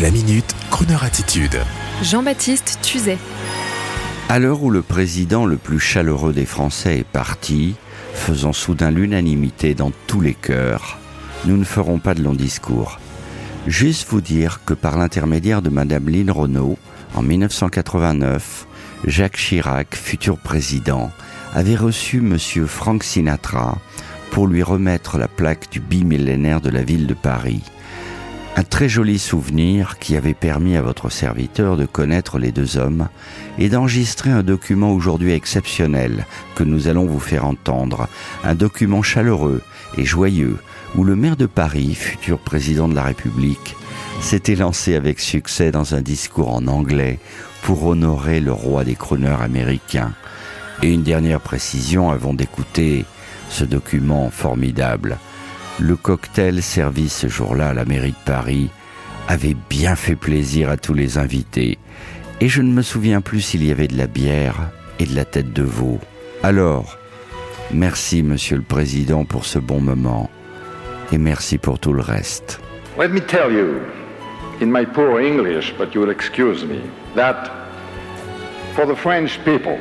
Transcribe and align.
La 0.00 0.10
minute, 0.10 0.56
Kroneur 0.70 1.04
attitude. 1.04 1.60
Jean-Baptiste 2.02 2.78
Tuzet. 2.80 3.18
À 4.30 4.38
l'heure 4.38 4.62
où 4.62 4.70
le 4.70 4.80
président 4.80 5.44
le 5.44 5.58
plus 5.58 5.80
chaleureux 5.80 6.32
des 6.32 6.46
Français 6.46 7.00
est 7.00 7.06
parti, 7.06 7.74
faisant 8.14 8.54
soudain 8.54 8.90
l'unanimité 8.90 9.74
dans 9.74 9.92
tous 10.06 10.22
les 10.22 10.32
cœurs, 10.32 10.98
nous 11.44 11.58
ne 11.58 11.64
ferons 11.64 11.98
pas 11.98 12.14
de 12.14 12.22
long 12.22 12.32
discours. 12.32 13.00
Juste 13.66 14.08
vous 14.08 14.22
dire 14.22 14.62
que 14.64 14.72
par 14.72 14.96
l'intermédiaire 14.96 15.60
de 15.60 15.68
Madame 15.68 16.08
Lynn 16.08 16.30
Renault, 16.30 16.78
en 17.14 17.20
1989, 17.20 18.66
Jacques 19.06 19.36
Chirac, 19.36 19.94
futur 19.94 20.38
président, 20.38 21.10
avait 21.54 21.76
reçu 21.76 22.22
Monsieur 22.22 22.64
Frank 22.64 23.04
Sinatra 23.04 23.76
pour 24.30 24.46
lui 24.46 24.62
remettre 24.62 25.18
la 25.18 25.28
plaque 25.28 25.70
du 25.70 25.80
bimillénaire 25.80 26.62
de 26.62 26.70
la 26.70 26.82
ville 26.82 27.06
de 27.06 27.14
Paris. 27.14 27.60
Un 28.54 28.64
très 28.64 28.88
joli 28.88 29.18
souvenir 29.18 29.98
qui 29.98 30.14
avait 30.14 30.34
permis 30.34 30.76
à 30.76 30.82
votre 30.82 31.10
serviteur 31.10 31.78
de 31.78 31.86
connaître 31.86 32.38
les 32.38 32.52
deux 32.52 32.76
hommes 32.76 33.08
et 33.58 33.70
d'enregistrer 33.70 34.30
un 34.30 34.42
document 34.42 34.92
aujourd'hui 34.92 35.32
exceptionnel 35.32 36.26
que 36.54 36.62
nous 36.62 36.86
allons 36.86 37.06
vous 37.06 37.18
faire 37.18 37.46
entendre, 37.46 38.08
un 38.44 38.54
document 38.54 39.00
chaleureux 39.00 39.62
et 39.96 40.04
joyeux 40.04 40.58
où 40.94 41.02
le 41.02 41.16
maire 41.16 41.36
de 41.36 41.46
Paris, 41.46 41.94
futur 41.94 42.38
président 42.38 42.88
de 42.88 42.94
la 42.94 43.04
République, 43.04 43.74
s'était 44.20 44.54
lancé 44.54 44.96
avec 44.96 45.18
succès 45.18 45.70
dans 45.72 45.94
un 45.94 46.02
discours 46.02 46.54
en 46.54 46.66
anglais 46.66 47.18
pour 47.62 47.86
honorer 47.86 48.40
le 48.40 48.52
roi 48.52 48.84
des 48.84 48.96
chroneurs 48.96 49.40
américains. 49.40 50.12
Et 50.82 50.92
une 50.92 51.02
dernière 51.02 51.40
précision 51.40 52.10
avant 52.10 52.34
d'écouter 52.34 53.06
ce 53.48 53.64
document 53.64 54.30
formidable. 54.30 55.16
Le 55.80 55.96
cocktail 55.96 56.62
servi 56.62 57.08
ce 57.08 57.28
jour-là 57.28 57.68
à 57.68 57.74
la 57.74 57.84
mairie 57.84 58.12
de 58.12 58.24
Paris 58.26 58.70
avait 59.26 59.56
bien 59.70 59.96
fait 59.96 60.16
plaisir 60.16 60.68
à 60.68 60.76
tous 60.76 60.94
les 60.94 61.16
invités, 61.16 61.78
et 62.40 62.48
je 62.48 62.60
ne 62.60 62.72
me 62.72 62.82
souviens 62.82 63.20
plus 63.20 63.40
s'il 63.40 63.64
y 63.64 63.70
avait 63.70 63.88
de 63.88 63.96
la 63.96 64.06
bière 64.06 64.70
et 64.98 65.06
de 65.06 65.14
la 65.16 65.24
tête 65.24 65.52
de 65.52 65.62
veau. 65.62 65.98
Alors, 66.42 66.98
merci 67.72 68.22
Monsieur 68.22 68.56
le 68.56 68.62
Président 68.62 69.24
pour 69.24 69.46
ce 69.46 69.58
bon 69.58 69.80
moment, 69.80 70.30
et 71.10 71.18
merci 71.18 71.56
pour 71.56 71.78
tout 71.78 71.92
le 71.92 72.02
reste. 72.02 72.60
Let 72.98 73.08
me 73.08 73.20
tell 73.20 73.50
you, 73.50 73.80
in 74.60 74.66
my 74.66 74.84
poor 74.84 75.20
English, 75.20 75.72
but 75.78 75.94
you'll 75.94 76.10
excuse 76.10 76.64
me, 76.64 76.80
that 77.16 77.50
for 78.74 78.86
the 78.86 78.96
French 78.96 79.42
people, 79.44 79.78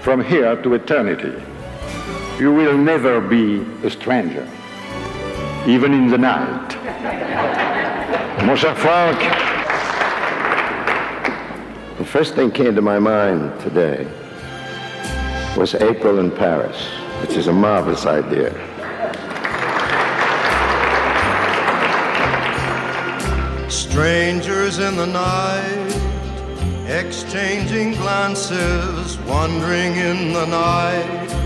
from 0.00 0.22
here 0.22 0.56
to 0.62 0.74
eternity, 0.74 1.32
you 2.40 2.50
will 2.50 2.78
never 2.78 3.20
be 3.20 3.60
a 3.84 3.90
stranger. 3.90 4.44
Even 5.66 5.92
in 5.92 6.06
the 6.06 6.18
night. 6.18 6.76
Mon 8.46 8.56
cher 8.56 8.74
Frank, 8.76 9.18
the 11.98 12.04
first 12.04 12.36
thing 12.36 12.52
came 12.52 12.76
to 12.76 12.82
my 12.82 13.00
mind 13.00 13.58
today 13.60 14.06
was 15.56 15.74
April 15.74 16.20
in 16.20 16.30
Paris, 16.30 16.86
which 17.20 17.36
is 17.36 17.48
a 17.48 17.52
marvelous 17.52 18.06
idea. 18.06 18.52
Strangers 23.68 24.78
in 24.78 24.94
the 24.96 25.06
night, 25.06 26.86
exchanging 26.86 27.92
glances, 27.94 29.18
wandering 29.20 29.96
in 29.96 30.32
the 30.32 30.46
night 30.46 31.45